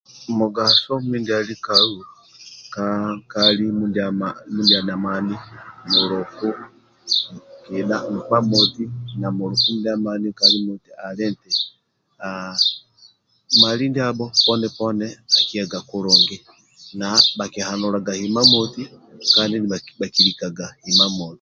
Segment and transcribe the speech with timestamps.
[0.37, 1.87] mugaso mindialinai
[2.73, 2.85] ka
[3.19, 5.35] nkali mindia muhamani
[5.91, 6.49] muluku
[7.63, 8.83] keda nkpa moti
[9.19, 11.49] na muluku mindia amuhami nkali moti ali nti
[13.61, 16.37] Mali ndiabo poni poni akiyaga kulungi
[16.99, 17.07] na
[17.37, 18.83] bakihanulaga imamoti
[19.33, 19.55] kandi
[19.99, 21.29] bakilikaga imamoti